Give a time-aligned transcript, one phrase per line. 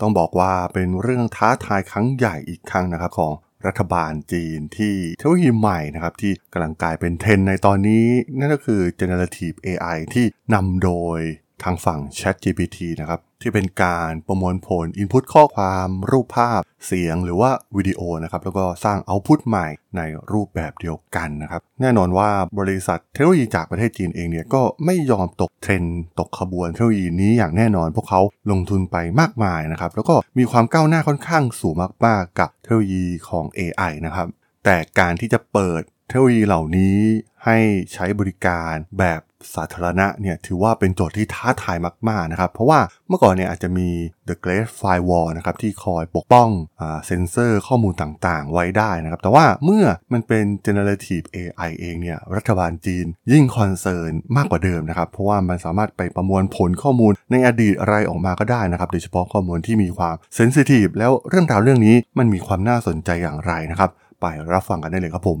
[0.00, 3.32] ต้องบอกว่าเป็นเรื่องท้าทายครั้งใหญ่อีกครั้งนะครับของ
[3.66, 8.06] รัฐบาลจีนที่เทคโนโลยีใหม่นะครับที่กำลังกลายเป็นเทรนในตอนนี้
[8.38, 11.20] นั่นก็คือ generative AI ที่นำโดย
[11.62, 19.66] ทางฝั่ง ChatGPT นะครับ ที่เป็นการประมวลผล Input ข้อความรูปภาพเสียงหรือว่าวิดีโอนะครับแล้วก็สร้าง Output ใหม่
[19.96, 20.00] ใน
[20.32, 25.84] รูปแบบเดียวกันนะครับแน่นอนว่าบริษัทเทคโนโลยีจากประเทศจีนเองเนี่ยก็ไม่ยอมตกเทรน
[26.18, 28.20] ตกขบวนเทคโนโลยีนี้อย่างแน่นอน พวกเขา
[28.50, 31.74] ลงทุนไปมากมายนะครับแล้วก็มีความก้าวหน้าค่อนข้างสูง
[32.06, 34.28] มากๆกับเทคโนโลยีของ AI นะครับ
[34.64, 36.98] แต่การที่จะเปิด เทคโนโลยีเหล่านี้
[37.44, 37.58] ให้
[37.92, 39.20] ใช้บริการแบบ
[39.54, 41.76] สาธารณะเนี่ยถือว่าเป็นโจทย์ที่ท้าทาย
[42.08, 43.88] มาก ๆ นะครับ เพราะว่าเมื่อก่อนเนี่ยอาจจะมี
[44.28, 46.48] The Great Firewall นะครับที่คอยปกป้อง
[47.06, 65.40] เซนเซอร์ข้อมูลต่างๆ ไว้ได้นะครับ แต่ว่าเมื่อมันเป็น generative AI เองเนี่ยรัฐบาลจีนยิ่ง concern มากกว่าเดิมนะครับ เพราะว่ามันสามารถไปประมวลผลข้อมูลในอดีตอะไรออกมาก็ได้นะครับ โดยเฉพาะข้อมูลที่มีความ sensitive แล้วเรื่องราวเรื่องนี้มันมีความน่าสนใจอย่างไรนะครับ ไปรับฟังกันได้เลยครับผม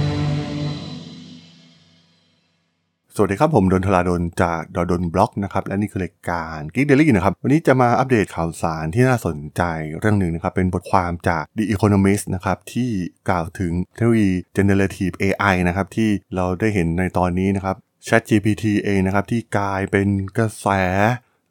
[3.15, 9.61] สวัสดีครับ ผมดนทลาดนจากดดนบล็อกนะครับ และนี่คือรายการกิ๊กเดลี่นะครับ วันนี้จะมาอัปเดตข่าวสารที่น่าสนใจ
[9.99, 12.89] เรื่องหนึ่งนะครับ เป็นบทความจาก The Economist นะครับ ที่
[13.29, 17.75] กล่าวถึงเทคโนโลยี generative AI นะครับ ที่เราได้เห็นในตอนนี้นะครับ
[18.07, 20.67] ChatGPT เองนะครับ ที่กลายเป็นกระแส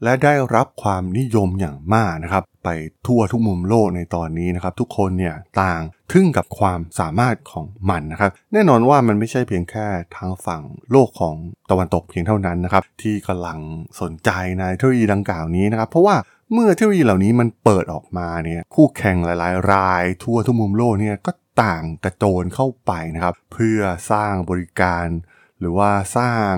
[0.04, 2.68] และได้รับความนิยมอย่างมากนะครับ ไป
[3.06, 5.80] ทั่วทุกมุมโลกในตอนนี้นะครับ ทุกคนเนี่ยต่าง
[6.12, 11.36] ทึ่งกับความสามารถของมันนะครับ แน่นอนว่ามันไม่ใช่เพียงแค่ทางฝั่งโลกของ
[11.70, 13.58] ตะวันตกเพียงเท่านั้นนะครับ ที่กำลัง
[14.00, 16.16] สนใจในเทคโนโลยีดังกล่าวนี้นะครับ เพราะว่า
[16.52, 25.06] เมื่อเทคโนโลยีเหล่านี้มันเปิดออกมาเนี่ยคู่แข่งหลาย ๆ ราย ทั่วทุกมุมโลกเนี่ยก็ต่างกระโจนเข้าไปนะครับ เพื่อสร้างบริการ
[25.60, 26.50] หรือว่าสร้าง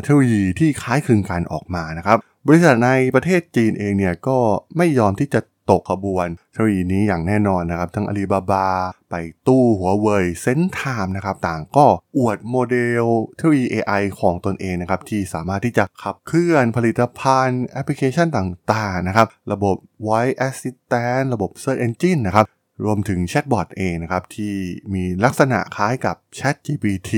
[0.00, 2.18] เทคโนโลยีที่คล้ายคลึงกันออกมานะครับ
[2.50, 4.38] บริษัทในประเทศจีนเองเนี่ยก็
[4.76, 8.68] ไม่ยอมที่จะตกขบวนเทคโนโลยีนี้อย่างแน่นอนนะครับ ทั้งอาลีบาบา
[9.10, 9.14] ไป่
[9.46, 11.86] ตู้หัวเว่ย SenseTime นะครับ ต่างก็
[12.18, 13.04] อวดโมเดล
[13.36, 19.76] เทคโนโลยี AI ของตนเองนะครับ ที่สามารถที่จะขับเคลื่อนผลิตภัณฑ์แอปพลิเคชันต่างๆนะครับ ระบบ
[20.06, 22.46] Voice Assistant ระบบ Search Engine นะครับ
[22.84, 24.54] รวมถึงแชทบอทเองนะครับ ที่
[24.94, 27.12] มีลักษณะคล้ายกับ Chat GPT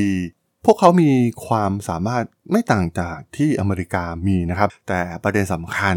[0.65, 1.11] พวกเขามี
[1.47, 5.97] ความสามารถ ไม่ต่างจากที่อเมริกามีนะครับ แต่ประเด็นสำคัญ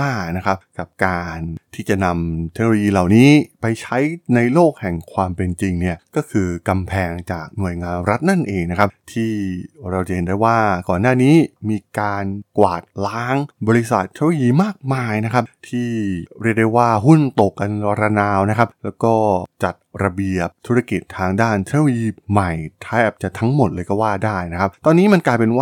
[0.00, 1.38] มากๆนะครับ กับการ
[1.74, 3.98] ที่จะนำเทคโนโลยีเหล่านี้ไปใช้
[4.34, 9.32] ในโลกแห่งความเป็นจริงเนี่ยก็คือกำแพงจากหน่วยงานรัฐนั่นเองนะครับ ที่
[9.90, 11.34] เราจะเห็นได้ว่าก่อนหน้านี้
[11.70, 12.24] มีการ
[12.58, 13.36] กวาดล้าง
[13.68, 15.90] บริษัทเทคโนโลยีมากมายนะครับ ที่
[16.40, 19.14] เรียกได้ว่าหุ้นตกกันระนาวนะครับ แล้วก็
[19.64, 22.50] จัดระเบียบธุรกิจทางด้านเทคโนโลยีใหม่
[22.84, 25.60] แทบจะทั้งหมดเลยก็ว่าได้นะครับ ตอนนี้มันกลายเป็นว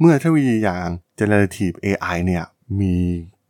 [0.00, 0.86] เมื่อเทคโนโลยีอย่าง
[1.18, 2.44] generative AI เนี่ย
[2.80, 2.94] มี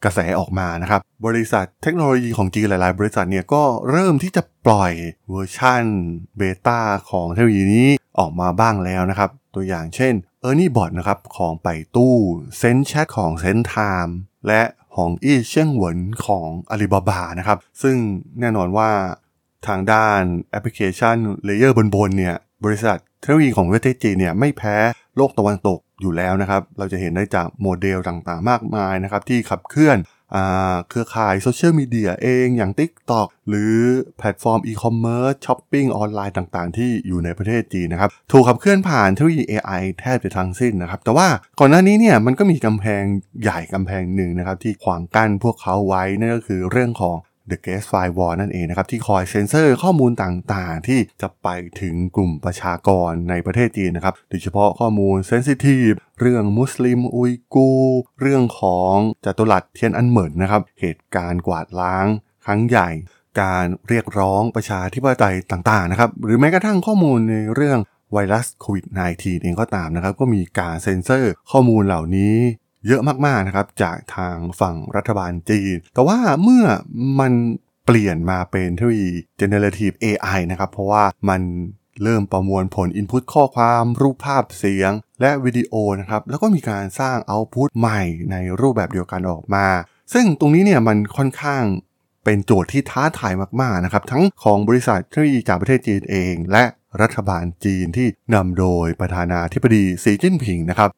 [0.04, 4.92] กระแสออกมานะครับ บริษัทเทคโนโลยีของจีนหลาย ๆ บริษัทเนี่ยก็เริ่มที่จะปล่อย
[5.30, 5.84] เวอร์ชั่น
[6.36, 6.80] เบต้า
[7.10, 7.88] ของเทคโนโลยีนี้
[8.18, 10.14] ออกมาบ้างแล้วนะครับ ตัวอย่างเช่น
[10.48, 12.14] e r n i e Bot นะครับของไป่ตู้
[12.58, 14.16] SenseChat ของ SenseTime
[14.46, 14.62] และ
[14.94, 17.96] ทงอี้เชียนเหวินของ Alibaba นะครับ ซึ่ง
[18.40, 18.90] แน่นอนว่า
[19.66, 24.76] ทางด้าน application layer บนๆเนี่ยบริษัท เทคโนโลยีของประเทศจีนเนี่ยไม่แพ้
[25.16, 29.98] โลกตะวันตกอยู่แล้วนะครับ เราจะเห็นได้จากโมเดลต่างๆ มากมายนะครับ ที่ขับเคลื่อน
[30.88, 33.74] เครือข่ายโซเชียลมีเดียเองอย่าง TikTok หรือ
[34.18, 41.28] แพลตฟอร์มอีคอมเมิร์ซช้อปปิ้งออนไลน์ต่างๆ ที่อยู่ในประเทศจีนนะครับ ถูกขับเคลื่อนผ่านเทคโนโลยี AI แทบจะทั้งสิ้นนะครับ แต่ว่า
[41.60, 43.02] ก่อนหน้านี้เนี่ยมันก็มีกำแพง
[43.42, 47.16] ใหญ่กำแพงหนึ่งนะครับ ที่ขวางกั้นพวกเขาไว้นั่นก็คือเรื่องของ
[47.50, 51.48] The Great Firewall นั่นเองนะครับที่คอยเซ็นเซอร์ข้อมูลต่างๆ ที่จะไป
[51.80, 57.70] ถึงกลุ่มประชากรในประเทศจีนนะครับโดยเฉพาะข้อมูล sensitive เรื่องมุสลิมอุยกูร์
[58.20, 58.94] เรื่องของ
[59.24, 62.06] จัตุรัสเทียนอันเหมินนะครับเหตุการณ์กวาดล้าง
[62.44, 62.88] ครั้งใหญ่
[63.40, 67.78] การเรียกร้องประชาธิปไตยต่างๆนะครับหรือแม้กระทั่งข้อมูลในเรื่อง
[68.12, 72.36] ไวรัสโควิด -19 เองก็ตามนะครับก็มีการเซ็นเซอร์ข้อมูลเหล่านี้
[72.86, 76.64] เยอะมากๆนะครับจากทางฝั่งรัฐบาลจีน แต่ว่าเมื่อ
[77.20, 77.32] มัน
[77.86, 81.42] เปลี่ยนมาเป็นเทคโนโลยี generative AI นะครับเพราะว่ามัน
[82.02, 89.66] เริ่มประมวลผล Input ข้อความ รูปภาพเสียง และวิดีโอนะครับ แล้วก็มีการสร้าง Output ใหม่ในรูปแบบเดียวกันออกมา
[90.12, 91.64] ซึ่งตรงนี้เนี่ยมันค่อนข้าง
[92.24, 96.64] เป็นโจทย์ที่ท้าทายมาก ๆ นะครับ ทั้งของบริษัทเทคโนโลยีจากประเทศจีนเอง และ
[97.00, 100.90] รัฐบาลจีนที่นำโดยประธานาธิบดีสีจิ้นผิงนะครับ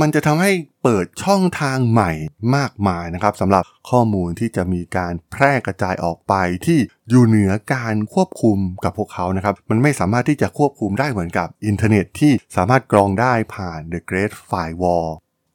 [0.00, 0.52] มันจะทำให้
[0.82, 2.12] เปิดช่องทางใหม่
[2.56, 6.34] มากมายนะครับสำหรับข้อมูลที่จะมีการแพร่กระจายออกไป
[6.66, 6.78] ที่
[7.08, 15.10] อยู่เหนือการควบคุมกับพวกเขานะครับ มันไม่สามารถที่จะควบคุมได้เหมือนกับอินเทอร์เน็ตที่สามารถกรองได้ผ่าน The Great Firewall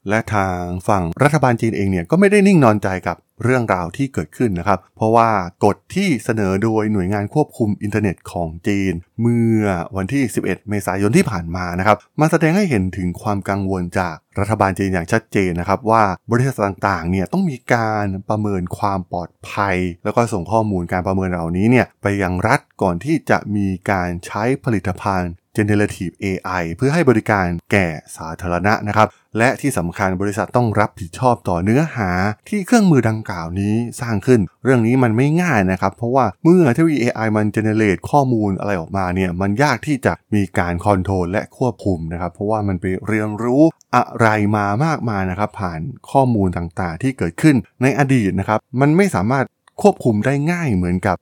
[0.09, 5.29] และทางฝั่งรัฐบาลจีนเองเนี่ยก็ไม่ได้นิ่งนอนใจกับ เรื่องราวที่เกิดขึ้นนะครับ เพราะว่า
[5.65, 9.63] กฎที่เสนอโดยหน่วยงานควบคุมอินเทอร์เน็ตของจีน เมื่อ
[9.97, 29.07] วันที่ 11 เมษายนที่ผ่านมานะครับมาแสดงให้เห็นถึงความกังวลจากรัฐบาลจีนอย่างชัดเจนนะครับว่าบริษัทต่างๆเนี่ยต้องมีการประเมินความปลอดภัย แล้วก็ส่งข้อมูลการประเมินเหล่านี้เนี่ยไปยังรัฐก่อนที่จะมีการใช้ผลิตภัณฑ์ Generative AI เพื่อให้บริการแก่สาธารณะนะครับ
[29.37, 32.09] และที่สำคัญบริษัทต้องรับผิดชอบต่อเนื้อหา
[32.49, 43.63] ที่เครื่องมือดังกล่าวนี้สร้างขึ้น เรื่องนี้มันไม่ง่ายนะครับ เพราะว่าเมื่อเทคโนโลยี AI มัน generate ข้อมูลอะไรออกมาเนี่ยมันยากที่จะมีการ control และควบคุมนะครับ เพราะว่ามันไปเรียนรู้
[43.95, 45.79] อะไรมามากมายนะครับ ผ่าน
[46.11, 49.45] ข้อมูลต่างๆ ที่เกิดขึ้นในอดีตนะครับ มันไม่สามารถ
[49.81, 51.17] ควบคุมได้ง่ายเหมือนกับ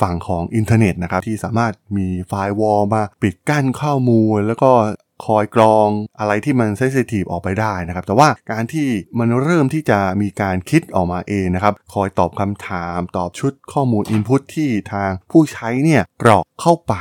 [0.00, 4.70] ฝั่งของอินเทอร์เน็ตนะครับที่สามารถมี firewall มาปิดกั้นข้อมูล แล้วก็
[5.24, 5.88] คอยกรอง
[6.18, 8.88] อะไรที่มัน sensitive ออกไปได้นะครับ แต่ว่าการที่
[9.18, 16.94] มันเริ่มที่จะมีการคิดออกมาเองนะครับ คอยตอบคำถามตอบชุดข้อมูล input ที่ทางผู้ใช้เนี่ยกรอกเข้าไป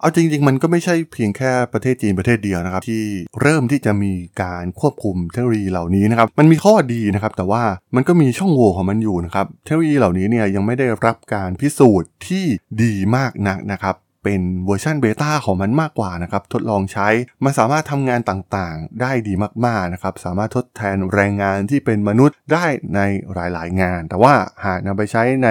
[0.00, 3.04] เอาจริง ๆ มันก็ไม่ใช่เพียงแค่ประเทศจีนประเทศเดียวนะครับ ที่
[3.40, 4.12] เริ่มที่จะมี
[4.42, 7.62] การควบคุมเทคโนโลยีเหล่านี้นะครับ มันมีข้อดีนะครับ แต่ว่า
[7.94, 12.44] มันก็มีช่องโหว่ของมันอยู่นะครับ เทคโนโลยีเหล่านี้เนี่ยยังไม่ได้รับการพิสูจน์ที่
[12.82, 13.94] ดีมากนักนะครับ
[14.24, 17.08] เป็นเวอร์ชันเบต้าของมันมากกว่านะครับ ทดลองใช้
[17.44, 19.32] มันสามารถทำงานต่างๆ ได้ดี
[19.66, 23.00] มากๆนะครับ สามารถทดแทนแรงงานที่เป็นมนุษย์ได้ใน
[23.34, 24.34] หลายๆ งาน แต่ว่า
[24.66, 25.48] หากนำไปใช้ใน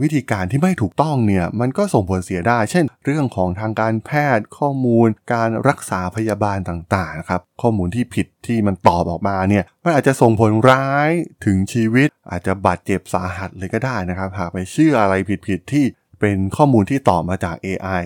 [0.00, 11.10] วิธีการที่ไม่ถูกต้องเนี่ยมันก็ส่งผลเสียได้ เช่น เรื่องของทางการแพทย์ข้อมูล การรักษาพยาบาลต่างๆนะครับข้อมูลที่ผิดที่มันตอบออกมาเนี่ยมันอาจจะส่งผลร้าย
[11.44, 15.14] ถึงชีวิต อาจจะบาดเจ็บสาหัสเลยก็ได้นะครับ หากไปเชื่ออะไร
[15.48, 15.84] ผิดๆที่
[16.24, 18.04] เป็นข้อมูลที่ตอบมาจาก AI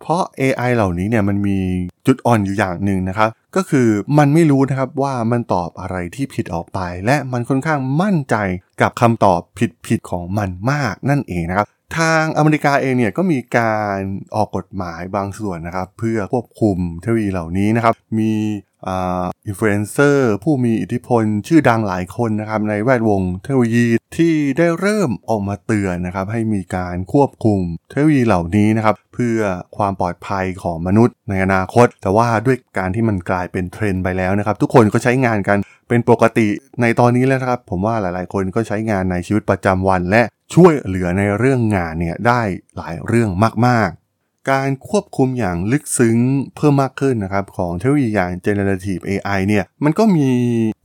[0.00, 1.58] เพราะ AI เหล่านี้เนี่ยมันมี
[2.06, 8.36] จุดอ่อนอยู่อย่างหนึ่งนะครับ ก็คือมันไม่รู้นะครับว่ามันตอบอะไรที่ผิดออกไป และมันค่อนข้างมั่นใจ
[8.80, 9.40] กับคำตอบ
[9.86, 11.66] ผิดๆของมันมากนั่นเองนะครับ
[11.98, 13.98] ทางอเมริกาเองเนี่ยก็มีการ
[14.34, 18.32] ออกกฎหมายบางส่วนนะครับ เพื่อควบคุมเทคโนโลยีเหล่านี้นะครับ มี
[18.88, 23.86] อินฟลูเอนเซอร์ผู้มีอิทธิพลชื่อดังหลายคนนะครับในแวดวงเทคโนโลยี
[24.16, 29.38] ที่ได้เริ่มออกมาเตือนนะครับให้มีการควบคุมเทคโนโลยีเหล่านี้นะครับเพื่อ
[29.76, 35.58] ความปลอดภัยของมนุษย์ในอนาคต แต่ว่าด้วยการที่มันกลายเป็นเทรนด์ไปแล้วนะครับทุกคนก็ใช้งานกัน
[35.88, 36.48] เป็นปกติ
[36.80, 40.22] ในตอนนี้แล้วครับ ผมว่าหลายๆ คนก็ใช้งานในชีวิตประจำวัน และ
[40.54, 42.40] ช่วยเหลือในเรื่องงานเนี่ยได้
[42.76, 43.30] หลายเรื่อง
[43.66, 44.03] มากๆ
[44.50, 46.16] การควบคุมอย่างลึกซึ้ง
[46.56, 50.28] เพิ่มมากขึ้นนะครับของเทคโนโลยีอย่าง generative AI เนี่ยมันก็มี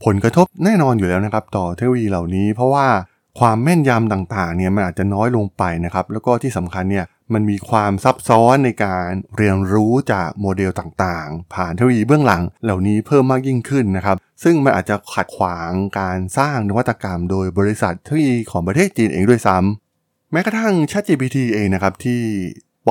[0.04, 2.86] ผลกระทบแน่นอนอยู่แล้วนะครับ ต่อเทคโนโลยีเหล่านี้ เพราะว่า
[3.40, 15.70] ความแม่นยำต่างๆเนี่ยมันอาจจะน้อยลงไปนะครับ แล้วก็ที่สำคัญเนี่ยมันมีความซับซ้อนในการเรียนรู้จากโมเดลต่างๆ ผ่านเทคโนโลยีเบื้องหลังเหล่านี้เพิ่มมากยิ่งขึ้นนะครับ ซึ่งมันอาจจะขัดขวาง
[16.00, 22.22] การสร้างนวัตกรรม โดยบริษัทเทคโนโลยีของประเทศจีนเองด้วยซ้ำแม้กระทั่ง ChatGPT เองนะครับที่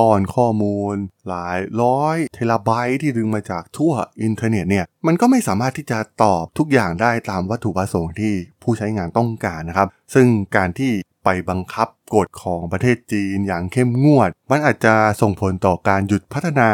[0.00, 0.96] ป้อนข้อมูล
[1.28, 3.92] หลายร้อยเทราไบต์ที่ดึงมาจากทั่ว
[4.22, 10.26] อินเทอร์เน็ตเนี่ยมันก็ไม่สามารถที่จะตอบทุกอย่างได้ตามวัตถุประสงค์ที่ผู้ใช้งานต้องการนะครับ ซึ่ง
[10.56, 10.92] การที่
[11.24, 16.70] ไปบังคับกฎของประเทศจีนอย่างเข้มงวด มันอาจจะส่งผลต่อการหยุดพัฒนา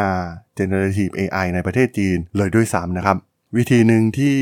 [0.57, 3.17] generative AI ในประเทศจีนเลยด้วยซ้ำนะครับ
[3.55, 4.35] วิธีหนึ่งที่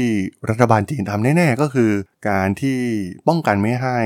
[0.50, 1.92] รัฐบาลจีนทำแน่ๆ ก็คือ
[2.30, 2.80] การที่
[3.28, 4.00] ป้องกันไม่ให้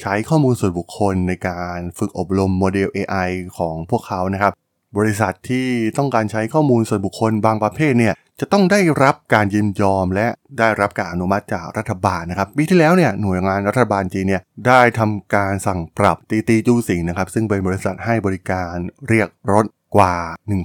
[0.00, 4.52] ใช้ข้อมูลส่วนบุคคลในการฝึกอบรมโมเดล AI ของพวกเขานะครับ
[4.98, 5.66] บริษัทที่
[5.98, 10.26] ต้องการใช้ข้อมูลส่วนบุคคลบางประเภทเนี่ยจะต้องได้รับการยินยอมและ
[10.58, 18.74] ได้รับการอนุมัติจากรัฐบาลนะครับปีที่แล้วเนี่ยหน่วยงานรัฐบาลจีนเนี่ยได้ทำการสั่งปรับตีตีจูสิงนะครับซึ่งเป็นบริษัทให้บริการ
[19.08, 19.66] เรียกรถ
[19.96, 20.14] กว่า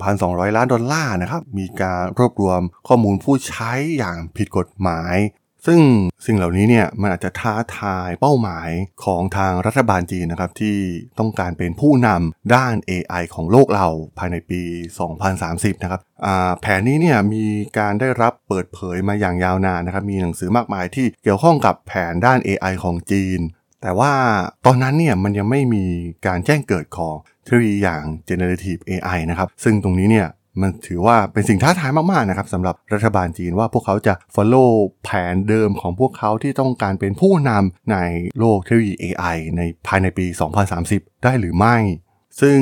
[0.03, 5.15] 1,200 ล้านดอลลาร์นะครับ มีการรวบรวมข้อมูลผู้ใช้อย่างผิดกฎหมาย
[5.70, 5.82] ซึ่ง
[6.25, 8.70] สิ่งเหล่านี้เนี่ยมันอาจจะท้าทายเป้าหมาย
[9.05, 10.77] ของทางรัฐบาลจีนนะครับ ที่
[11.20, 14.62] ต้องการเป็นผู้นำด้าน AI ของโลกเราภายในปี
[15.24, 16.01] 2030 นะครับ
[16.62, 17.46] แผนนี้เนี่ยมี
[17.77, 23.39] การได้รับเปิดเผยมาอย่างยาวนานนะครับ มีหนังสือมากมายที่เกี่ยวข้องกับแผนด้าน AI ของจีน
[23.82, 24.13] แต่ว่า
[24.65, 25.86] ตอนนั้นเนี่ยมันยังไม่มี
[26.27, 30.27] การแจ้งเกิดของ เทคโนโลยีอย่าง generative AI นะครับ ซึ่งตรงนี้เนี่ย
[30.61, 34.71] มันถือว่าเป็นสิ่งท้าทายมาก ๆ นะครับสำหรับรัฐบาลจีนว่าพวกเขาจะ follow
[35.03, 37.97] แผนเดิมของพวกเขาที่ต้องการเป็นผู้นำใน
[38.39, 40.25] โลกเทคโนโลยี AI ในภายในปี
[40.75, 41.77] 2030 ได้หรือไม่
[42.41, 42.59] ซึ่ง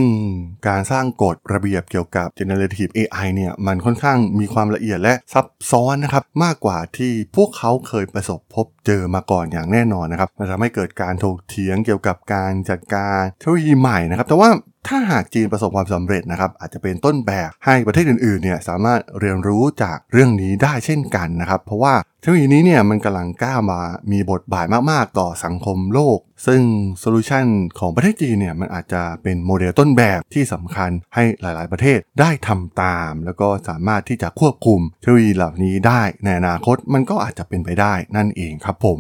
[0.67, 14.49] การสร้างกฎระเบียบเกี่ยวกับ generative AI เนี่ยมันค่อนข้างมีความละเอียดและซับซ้อนนะครับ มากกว่าที่พวกเขาเคยประสบพบเจอมาก่อนอย่างแน่นอนนะครับมันทำให้เกิดการถกเถียงเกี่ยวกับการจัดการเทคโนโลยีใหม่นะครับแต่ว่า
[14.87, 23.79] ถ้าหากจีนประสบความสำเร็จนะครับอาจจะเป็นต้นแบบให้ประเทศอื่นๆเนี่ยสามารถเรียนรู้จากเรื่องนี้ได้เช่นกันนะครับ เพราะว่าเทคโนโลยีนี้เนี่ยมันกำลังก้าวมา
[24.11, 26.61] มีบทบาทมากๆ ต่อสังคมโลก ซึ่ง
[27.00, 27.45] solution
[27.79, 38.99] ของประเทศจีนเนี่ยมันอาจจะเป็นโมเดลต้นแบบที่สำคัญให้หลายๆ ประเทศได้ทำตาม แล้วก็สามารถที่จะควบคุมเทคโนโลยีเหล่านี้ได้ในอนาคตมันก็อาจจะเป็นไปได้นั่นเองครับผม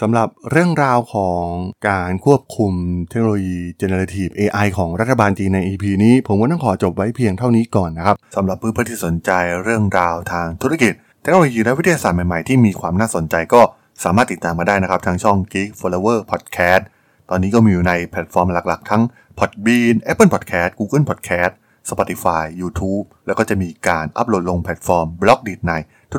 [0.00, 1.46] สำหรับเรื่องราวของ
[1.88, 2.72] การควบคุม
[3.08, 9.30] เทคโนโลยี generative AI ของรัฐบาลจีนใน EP นี้ ผมก็ต้องขอจบไว้เพียงเท่านี้ก่อนนะครับสำหรับเพื่อนๆที่สนใจ
[9.62, 13.62] เรื่องราวทางธุรกิจ เทคโนโลยีและวิทยาศาสตร์ใหม่ๆ ที่มีความน่าสนใจก็
[14.04, 16.82] สามารถติดตามมาได้นะครับ ทางช่อง Geek Forever Podcast
[17.30, 19.02] ตอนนี้ก็มีอยู่ในแพลตฟอร์มหลักๆ ทั้ง
[19.38, 21.52] Podbean Apple Podcast Google Podcast
[21.90, 25.72] Spotify YouTube แล้วก็จะมีการอัปโหลดลงแพลตฟอร์ม Blockdit ใน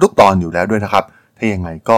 [0.04, 1.04] ทุกๆ ตอนอยู่แล้วด้วยนะครับ
[1.38, 1.98] ถ้ายังไงก็